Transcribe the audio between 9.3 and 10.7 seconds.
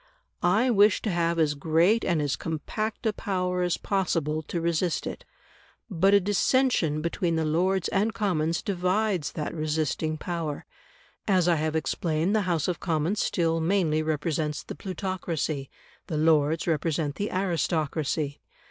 that resisting power;